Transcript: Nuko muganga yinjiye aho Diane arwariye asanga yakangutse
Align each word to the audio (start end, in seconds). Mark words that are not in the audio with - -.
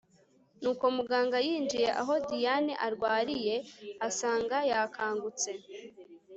Nuko 0.61 0.85
muganga 0.97 1.37
yinjiye 1.47 1.89
aho 2.01 2.13
Diane 2.29 2.73
arwariye 2.85 3.55
asanga 4.07 4.57
yakangutse 4.71 5.51